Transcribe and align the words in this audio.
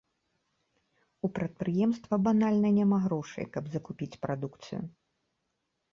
У 1.27 1.31
прадпрыемства 1.35 2.15
банальна 2.29 2.69
няма 2.79 2.97
грошай, 3.05 3.45
каб 3.59 3.63
закупіць 3.75 4.19
прадукцыю. 4.25 4.81